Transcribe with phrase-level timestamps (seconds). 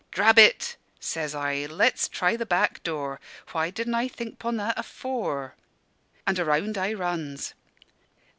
[0.09, 3.19] "'Drabbet it!' says I, 'let's try the back door.
[3.51, 5.55] Why didn' I think 'pon that afore?'
[6.25, 7.53] And around I runs.